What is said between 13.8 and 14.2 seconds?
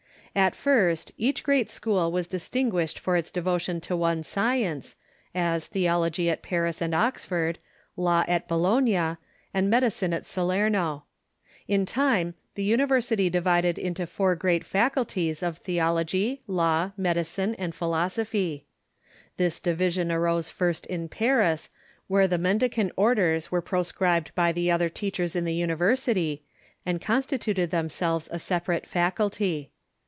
the